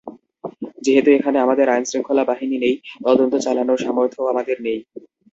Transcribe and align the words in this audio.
যেহেতু 0.81 1.09
এখানে 1.11 1.37
আমাদের 1.39 1.67
আইনশৃঙ্খলা 1.69 2.23
বাহিনী 2.23 2.57
নেই, 2.57 2.75
তদন্ত 3.05 3.33
চালানোর 3.37 3.79
সামর্থ্যও 3.79 4.31
আমাদের 4.33 4.57
নেই। 4.61 4.79